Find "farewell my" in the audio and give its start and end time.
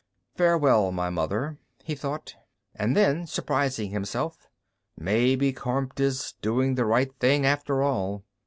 0.35-1.11